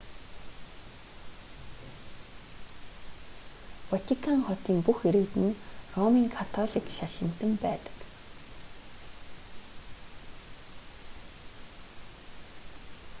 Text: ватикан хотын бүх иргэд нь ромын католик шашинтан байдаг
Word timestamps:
ватикан 3.91 4.39
хотын 4.47 4.77
бүх 4.85 4.99
иргэд 5.09 5.33
нь 5.45 5.57
ромын 5.97 6.27
католик 6.37 6.85
шашинтан 6.97 7.51
байдаг 7.63 7.97